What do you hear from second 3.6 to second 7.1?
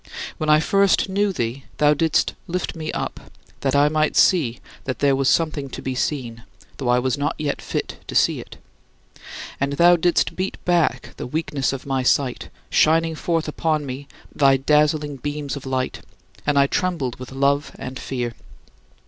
I might see that there was something to be seen, though I